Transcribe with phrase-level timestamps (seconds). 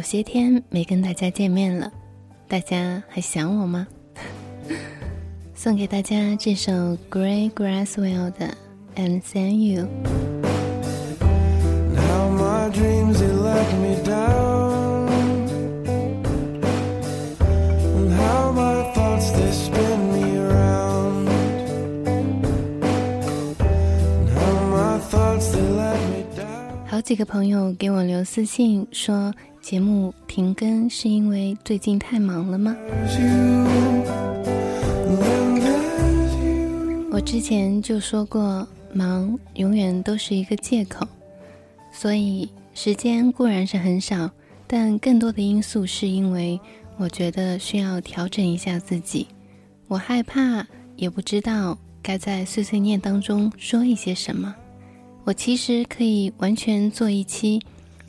[0.00, 1.92] 有些天没跟大家见面了，
[2.48, 3.86] 大家还想我吗？
[5.54, 6.72] 送给大家这首
[7.10, 8.56] Gray Grasswell 的
[8.96, 9.84] 《And Thank You》。
[26.86, 32.74] 好几个朋友给我留私信说，节目停更是因为最近太忙了吗？
[37.12, 41.06] 我之前就说过，忙永远都是一个借口，
[41.92, 44.30] 所以时间固然是很少，
[44.66, 46.58] 但更多的因素是因为
[46.96, 49.26] 我觉得需要调整一下自己。
[49.88, 50.66] 我害怕，
[50.96, 54.54] 也不知道该在碎碎念当中说一些什么。
[55.24, 57.60] 我其实可以完全做一期，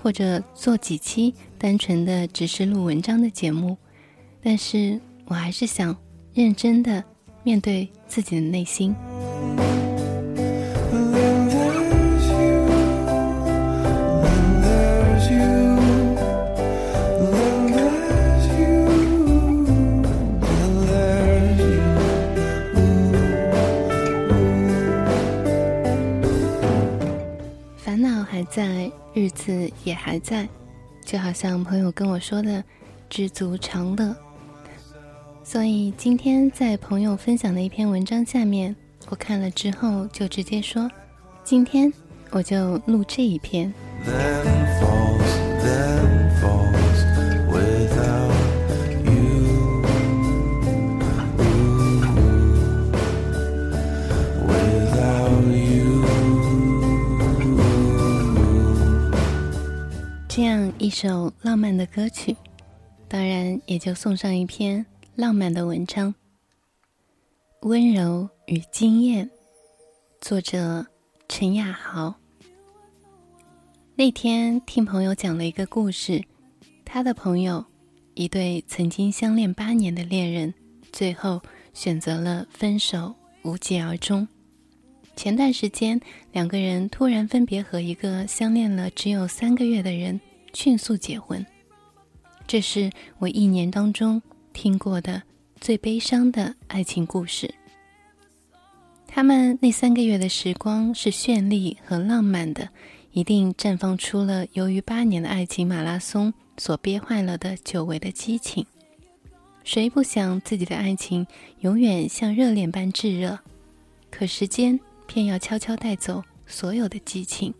[0.00, 3.76] 或者做几期，单纯的只是录文章的节目，
[4.42, 5.96] 但是我还是想
[6.32, 7.04] 认真的。
[7.46, 8.92] 面对自己的内心。
[29.84, 30.48] 也还在，
[31.04, 32.62] 就好像朋友跟我说的
[33.08, 34.14] ：“知足常乐。”
[35.44, 38.74] 所以今天在朋友分享的一篇文章下面，
[39.08, 40.90] 我看了之后就直接说，
[41.44, 41.92] 今天
[42.30, 43.72] 我就录这一篇。
[60.78, 62.36] 一首浪漫的歌曲，
[63.08, 64.84] 当然也就送上一篇。
[65.14, 66.14] 浪漫的文章，
[67.62, 69.30] 温柔与惊艳，
[70.20, 70.86] 作者
[71.26, 72.14] 陈亚豪。
[73.94, 76.22] 那天听朋友讲了一个故事，
[76.84, 77.64] 他的朋友，
[78.12, 80.52] 一对曾经相恋八年的恋人，
[80.92, 81.40] 最后
[81.72, 84.28] 选择了分手，无疾而终。
[85.16, 85.98] 前段时间，
[86.32, 90.20] 两个人突然分别和一个相恋了只有三个月的人
[90.56, 91.44] 迅速结婚，
[92.46, 94.22] 这是我一年当中。
[94.54, 95.22] 听过的
[95.60, 97.54] 最悲伤的爱情故事。
[99.06, 102.70] 他们那三个月的时光是绚丽和浪漫的，
[103.12, 108.64] 一定绽放出了由于八年的爱情马拉松所憋坏了的久违的激情。
[109.62, 111.26] 谁不想自己的爱情
[111.60, 113.38] 永远像热恋般炙热？
[114.10, 117.52] 可时间偏要悄悄带走所有的激情，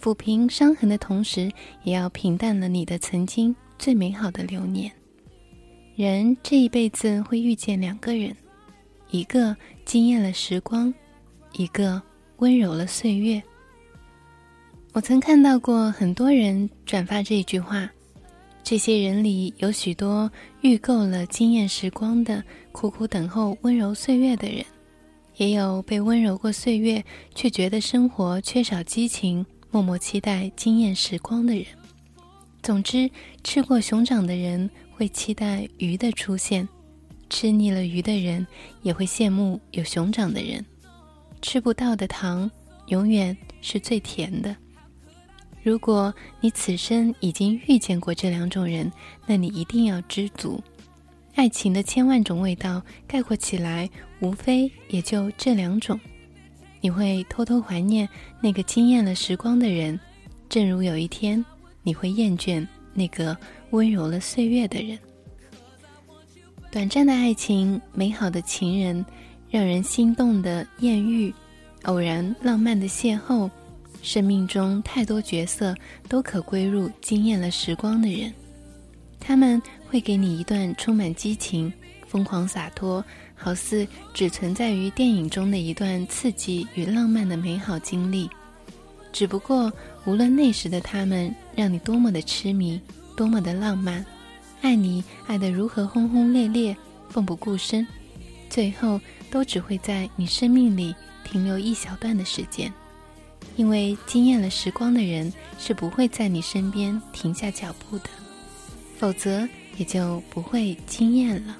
[0.00, 1.50] 抚平伤痕的同时，
[1.84, 4.90] 也要平淡了你的曾经最美好的流年。
[5.94, 8.34] 人这一辈子会遇见两个人，
[9.10, 10.92] 一个惊艳了时光，
[11.52, 12.00] 一个
[12.38, 13.42] 温柔了岁月。
[14.92, 17.88] 我曾看到过很多人转发这句话，
[18.64, 20.30] 这些人里有许多
[20.62, 24.64] 遇够了惊艳时光的，苦苦等候温柔岁月的人，
[25.36, 31.64] 也有被温柔过岁月却觉得生活缺少激情，默默期待惊艳时光的人。
[32.62, 33.10] 总之，
[33.42, 34.68] 吃过熊掌的人。
[34.92, 36.68] 会期待鱼的出现，
[37.30, 38.46] 吃腻了鱼的人
[38.82, 40.62] 也会羡慕有熊掌的人。
[41.40, 42.50] 吃不到的糖
[42.88, 44.54] 永远是最甜的。
[45.62, 48.92] 如果你此生已经遇见过这两种人，
[49.26, 50.62] 那你一定要知足。
[51.34, 53.88] 爱情的千万种味道概括起来，
[54.20, 55.98] 无非也就这两种。
[56.80, 58.08] 你会偷偷怀念
[58.40, 59.98] 那个惊艳了时光的人，
[60.48, 61.44] 正如有一天
[61.82, 63.36] 你会厌倦那个。
[63.72, 64.98] 温柔了岁月的人，
[66.72, 69.06] 短暂的爱情，美好的情人，
[69.48, 71.32] 让人心动的艳遇，
[71.84, 73.48] 偶然浪漫的邂逅，
[74.02, 75.72] 生命中太多角色
[76.08, 78.34] 都可归入惊艳了时光的人。
[79.20, 81.72] 他们会给你一段充满激情、
[82.10, 83.04] 疯狂洒脱，
[83.36, 88.28] 好似只存在于电影中的一段刺激与浪漫的美好经历。
[89.12, 89.72] 只不过
[90.04, 92.80] 无论那时的他们让你多么的痴迷，
[93.16, 94.04] 多么的浪漫，
[94.60, 96.76] 爱你爱得如何轰轰烈烈，
[97.08, 97.86] 奋不顾身，
[98.48, 100.92] 最后都只会在你生命里
[101.22, 102.72] 停留一小段的时间。
[103.56, 108.10] 因为惊艳了时光的人是不会在你身边停下脚步的，
[108.98, 111.56] 否则也就不会惊艳了。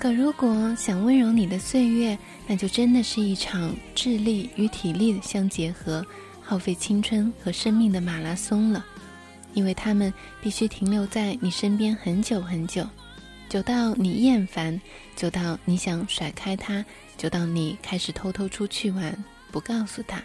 [0.00, 6.02] 可如果想温柔你的岁月，那就真的是一场智力与体力的相结合、
[6.40, 8.82] 耗费青春和生命的马拉松了。
[9.52, 10.10] 因为他们
[10.40, 12.88] 必须停留在你身边很久很久，
[13.50, 14.80] 久到你厌烦，
[15.14, 16.82] 久到你想甩开他，
[17.18, 19.14] 久到你开始偷偷出去玩。
[19.52, 20.22] 不告诉他，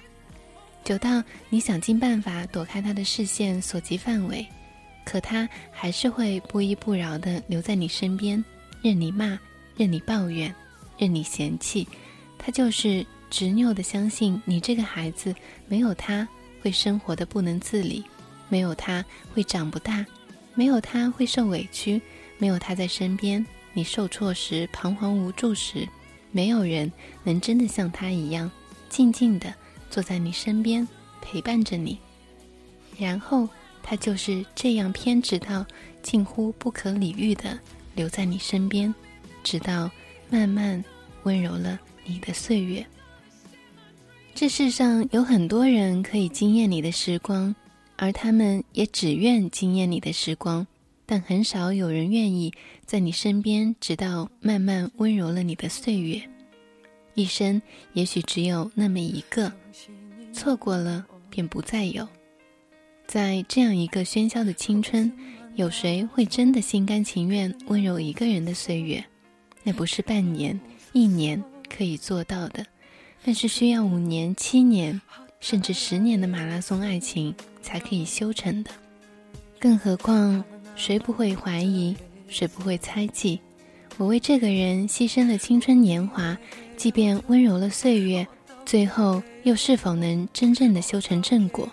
[0.85, 4.47] 久到你想尽办法躲开他的视线所及范围，
[5.03, 8.41] 可他还是会不依不饶地留在你身边，
[8.81, 9.37] 任你骂，
[9.77, 10.53] 任你抱怨，
[10.97, 11.87] 任你嫌弃。
[12.37, 15.33] 他就是执拗地相信你这个孩子
[15.67, 16.27] 没有他
[16.61, 18.03] 会生活的不能自理，
[18.49, 20.05] 没有他会长不大，
[20.53, 22.01] 没有他会受委屈，
[22.37, 25.87] 没有他在身边，你受挫时彷徨无助时，
[26.31, 26.91] 没有人
[27.23, 28.49] 能真的像他一样。
[28.87, 29.53] 静静地
[29.89, 30.87] 坐在你身边，
[31.21, 31.97] 陪伴着你，
[32.97, 33.49] 然后
[33.83, 35.65] 他就是这样偏执到
[36.01, 37.59] 近乎不可理喻的
[37.95, 38.93] 留在你身边，
[39.45, 39.89] 直到
[40.29, 40.83] 慢慢
[41.23, 42.85] 温柔了你的岁月。
[44.33, 47.55] 这世上有很多人可以惊艳你的时光，
[47.95, 50.65] 而他们也只愿惊艳你的时光，
[51.05, 52.51] 但很少有人愿意
[52.85, 56.21] 在你身边，直到慢慢温柔了你的岁月。
[57.13, 57.61] 一生
[57.93, 59.53] 也许只有那么一个，
[60.33, 62.05] 错过了便不再有。
[63.07, 65.09] 在这样一个喧嚣的青春，
[65.53, 69.01] 有谁会真的心甘情愿温柔一个人的岁月？
[69.67, 70.57] 那不是半年、
[70.93, 71.43] 一年
[71.75, 72.65] 可以做到的，
[73.23, 75.01] 那是需要五年、七年，
[75.39, 77.33] 甚至十年的马拉松爱情
[77.63, 78.69] 才可以修成的。
[79.59, 80.43] 更何况，
[80.75, 81.97] 谁不会怀疑？
[82.27, 83.39] 谁不会猜忌？
[83.97, 86.37] 我为这个人牺牲了青春年华。
[86.77, 88.27] 即便温柔了岁月，
[88.65, 91.67] 最后又是否能真正的修成正果？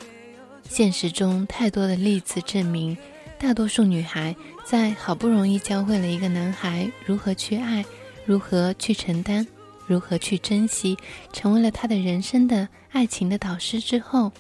[0.67, 2.97] 现实中太多的例子证明，
[3.43, 7.85] 大多数女孩在好不容易教会了一个男孩如何去爱，
[8.25, 9.45] 如何去承担，
[9.85, 10.97] 如何去珍惜，
[11.33, 14.31] 成为了他的人生的爱情的导师之后，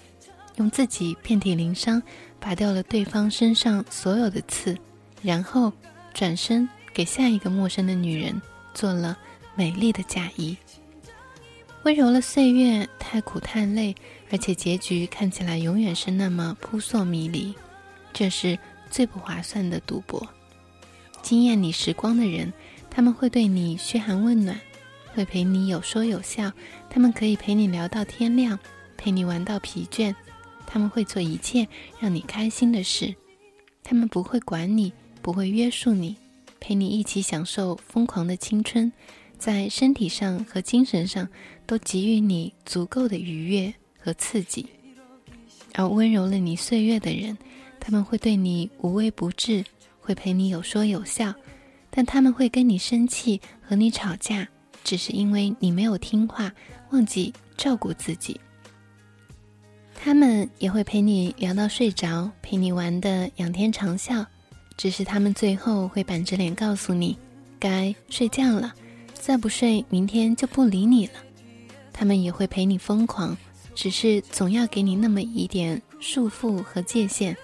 [0.55, 2.01] 用自己遍体鳞伤，
[2.39, 4.79] 拔掉了对方身上所有的刺，
[5.21, 5.73] 然后
[6.15, 8.41] 转身给下一个陌生的女人
[8.73, 9.19] 做了。
[9.57, 10.57] 美丽的嫁衣，
[11.83, 13.95] 温柔了岁月，太苦太累，
[14.31, 17.53] 而且结局看起来永远是那么扑朔迷离，
[18.15, 18.59] 这是
[18.93, 20.25] 最不划算的赌博。
[21.23, 22.53] 惊艳你时光的人，
[22.91, 24.61] 他们会对你嘘寒问暖，
[25.15, 26.53] 会陪你有说有笑，
[26.91, 28.59] 他们可以陪你聊到天亮，
[28.97, 30.15] 陪你玩到疲倦，
[30.67, 31.67] 他们会做一切
[31.99, 33.15] 让你开心的事，
[33.83, 34.93] 他们不会管你，
[35.23, 36.17] 不会约束你，
[36.61, 38.93] 陪你一起享受疯狂的青春。
[39.39, 41.29] 在身体上和精神上
[41.67, 44.67] 都给予你足够的愉悦和刺激，
[45.75, 47.37] 而温柔了你岁月的人，
[47.85, 49.65] 他们会对你无微不至，
[50.01, 51.35] 会陪你有说有笑，
[51.91, 54.47] 但他们会跟你生气和你吵架，
[54.85, 56.53] 只是因为你没有听话，
[56.93, 58.41] 忘记照顾自己。
[59.97, 64.25] 他们也会陪你聊到睡着，陪你玩的仰天长啸，
[64.77, 67.19] 只是他们最后会板着脸告诉你，
[67.59, 68.73] 该睡觉了。
[69.13, 71.15] 再不睡，明天就不理你了。
[71.93, 73.37] 他们也会陪你疯狂，
[73.75, 77.37] 只是总要给你那么一点束缚和界限，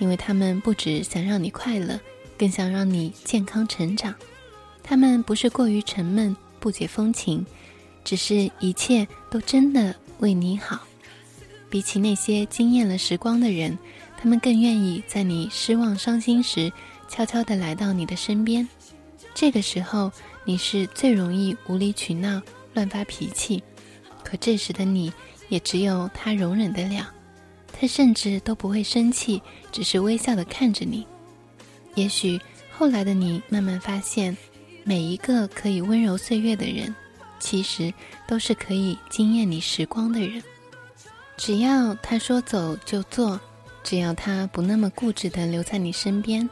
[0.00, 2.00] 因为他们不只想让你快乐，
[2.36, 4.12] 更想让你健康成长。
[4.82, 7.46] 他们不是过于沉闷、不解风情，
[8.02, 10.80] 只是一切都真的为你好。
[11.68, 13.78] 比起那些惊艳了时光的人，
[14.18, 16.72] 他们更愿意在你失望、伤心时，
[17.08, 18.68] 悄悄地来到你的身边。
[19.32, 20.10] 这个时候。
[20.46, 22.40] 你是最容易无理取闹、
[22.72, 23.62] 乱发脾气，
[24.24, 25.12] 可这时的你
[25.50, 27.12] 也只有他容忍得了，
[27.80, 29.40] 他甚至都不会生气，
[29.72, 31.06] 只是微笑的看着你。
[31.94, 32.38] 也许
[32.70, 34.36] 后来的你慢慢发现，
[34.84, 36.94] 每一个可以温柔岁月的人，
[37.38, 37.90] 其实
[38.28, 40.42] 都是可以惊艳你时光的人。
[41.38, 43.40] 只要他说走就做，
[43.82, 46.46] 只要他不那么固执的留在你身边，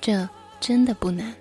[0.00, 0.28] 这
[0.58, 1.32] 真的不难。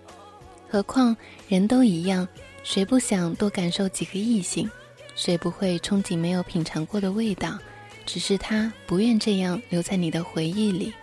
[0.69, 2.27] 何况人都一样，
[2.63, 4.69] 谁不想多感受几个异性？
[5.15, 7.57] 谁不会憧憬没有品尝过的味道？
[8.05, 10.93] 只是他不愿这样留在你的回忆里，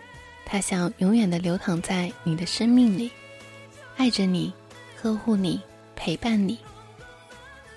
[0.45, 3.11] 他想永远的流淌在你的生命里，
[3.97, 4.53] 爱着你，
[5.01, 5.61] 呵护你，
[5.97, 6.59] 陪伴你。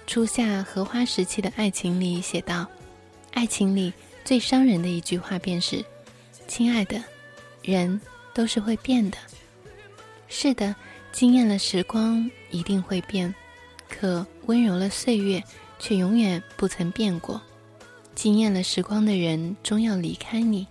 [0.05, 2.67] 初夏荷花时期的爱情里写道
[3.31, 3.93] ：“爱情里
[4.25, 5.83] 最伤人的一句话便是
[6.45, 7.01] ：“亲爱的，
[7.61, 7.99] 人
[8.33, 9.17] 都是会变的。”
[10.27, 10.75] 是的，
[11.11, 13.33] 惊艳了时光一定会变，
[13.87, 15.41] 可温柔了岁月
[15.79, 17.41] 却永远不曾变过。
[18.15, 20.67] 惊艳了时光的人终要离开你，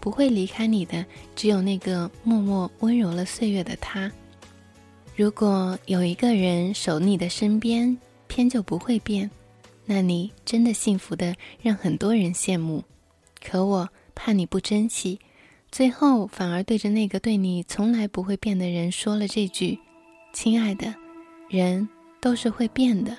[0.00, 4.10] 不会离开你的只有那个默默温柔了岁月的他。
[5.14, 7.96] 如果有一个人守你的身边，
[8.28, 9.30] 偏就不会变。
[9.84, 12.82] 那你真的幸福的让很多人羡慕，
[13.42, 15.18] 可我怕你不珍惜，
[15.70, 19.78] 最后反而对着那个对你从来不会变的人说了这句
[20.32, 20.94] ：“亲爱的，
[21.48, 21.88] 人
[22.20, 23.16] 都是会变的。”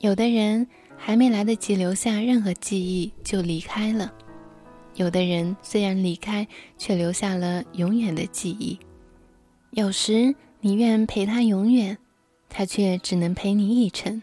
[0.00, 4.12] 有的人还没来得及留下任何记忆就离开了，
[4.96, 8.78] 有的人虽然离开，却留下了永远的记忆。
[9.70, 11.96] 有时你愿陪他永远，
[12.48, 14.20] 他却只能陪你一程。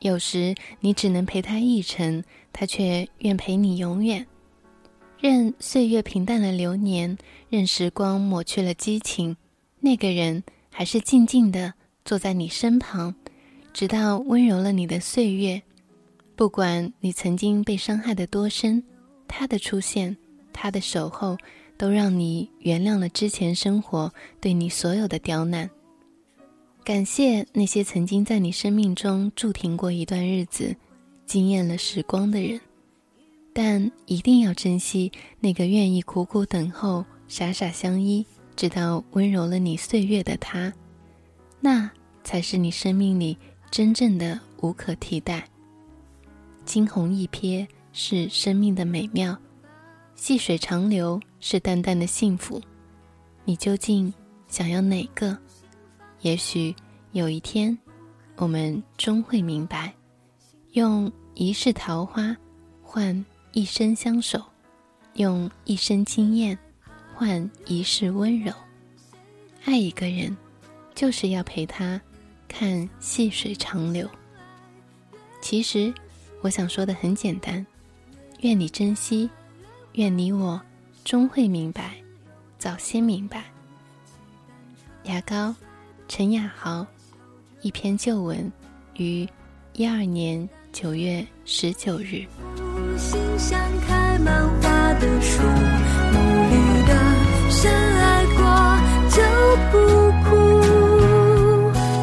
[0.00, 2.22] 有时你只能陪他一程，
[2.52, 4.26] 他却愿陪你永远。
[5.18, 7.16] 任岁月平淡了流年，
[7.48, 9.36] 任时光抹去了激情，
[9.80, 11.72] 那个人还是静静地
[12.04, 13.14] 坐在你身旁，
[13.72, 15.62] 直到温柔了你的岁月。
[16.36, 18.82] 不管你曾经被伤害的多深，
[19.28, 20.16] 他的出现，
[20.52, 21.36] 他的守候，
[21.76, 25.70] 都让你原谅了之前生活对你所有的刁难。
[26.82, 30.74] 感谢那些曾经在你生命中驻停过一段日子、
[31.24, 32.60] 惊艳了时光的人，
[33.52, 38.26] 但一定要珍惜那个愿意苦苦等候、傻傻相依，
[38.56, 40.72] 直到温柔了你岁月的他，
[41.60, 41.88] 那
[42.24, 43.38] 才是你生命里
[43.70, 45.48] 真正的无可替代。
[46.64, 49.36] 惊鸿一瞥是生命的美妙，
[50.16, 52.60] 细水长流是淡淡的幸福。
[53.44, 54.12] 你究竟
[54.48, 55.36] 想要哪个？
[56.22, 56.74] 也许
[57.12, 57.76] 有一天，
[58.36, 59.92] 我们终会明白，
[60.72, 62.34] 用一世桃花
[62.82, 64.42] 换一生相守，
[65.14, 66.58] 用一生经验
[67.14, 68.52] 换一世温柔。
[69.64, 70.34] 爱一个人，
[70.94, 72.00] 就是要陪他
[72.48, 74.08] 看细水长流。
[75.42, 75.92] 其实，
[76.44, 77.64] 我想说的很简单：
[78.40, 79.30] 愿你珍惜，
[79.94, 80.60] 愿你我
[81.02, 81.94] 终会明白，
[82.58, 83.44] 早些明白。
[85.04, 85.54] 牙膏。
[86.06, 86.86] 陈雅豪
[87.62, 88.52] 一篇旧文，
[88.98, 89.26] 于
[89.72, 92.22] 一二年九月十九日。
[92.98, 95.40] 心像开满花的树，
[96.12, 96.18] 努
[96.50, 96.92] 力的
[97.50, 98.44] 深爱过
[99.08, 99.22] 就
[99.72, 99.78] 不
[100.28, 100.28] 哭。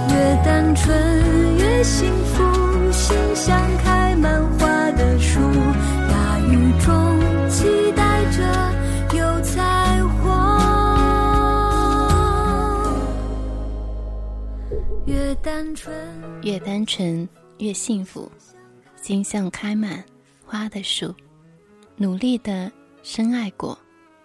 [0.09, 3.90] 越单纯越幸福，心像开
[4.21, 5.39] 满花的树，
[6.07, 10.29] 大雨中期待着有彩虹。
[15.07, 15.91] 越单纯，
[16.43, 18.31] 越单纯越幸福，
[19.01, 20.05] 心像开满
[20.45, 21.15] 花的树，
[21.95, 23.75] 努力的深爱过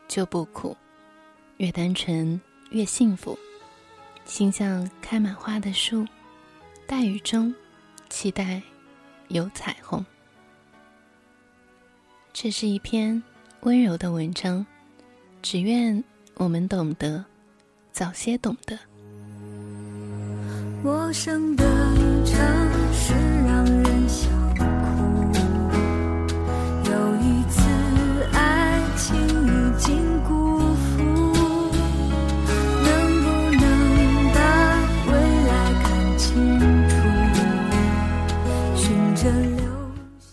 [0.06, 0.76] 就不苦。
[1.56, 2.38] 越单纯
[2.68, 3.38] 越幸福，
[4.26, 6.04] 心像开满花的树，
[6.86, 7.54] 大雨中
[8.10, 8.60] 期待
[9.28, 10.04] 有彩虹。
[12.32, 13.22] 这是一篇
[13.60, 14.64] 温柔的文章，
[15.42, 16.02] 只愿
[16.34, 17.24] 我们懂得，
[17.92, 18.78] 早些懂得。
[20.84, 21.64] 陌生的
[22.24, 22.36] 城
[22.92, 23.14] 市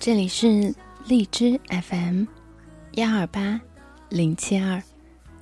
[0.05, 0.75] 这里是
[1.07, 2.25] 荔枝 FM，
[2.95, 3.62] 幺二八
[4.10, 4.83] 零七二，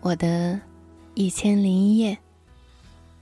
[0.02, 0.62] 我的
[1.16, 2.16] 一千零一夜，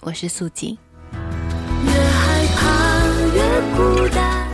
[0.01, 0.77] 我是素锦。
[1.13, 4.49] 越害怕越孤单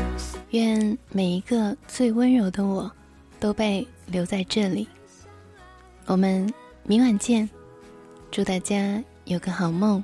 [0.52, 2.92] 愿每一个最温柔的我，
[3.40, 4.88] 都被留在这里。
[6.06, 6.48] 我们
[6.84, 7.50] 明晚见，
[8.30, 10.04] 祝大家有个好梦，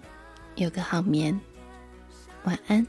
[0.55, 1.39] 有个好眠，
[2.45, 2.83] 晚安。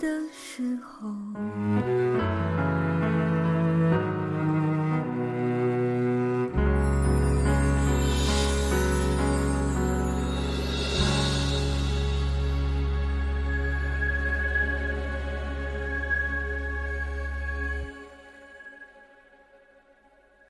[0.00, 2.09] 的时候。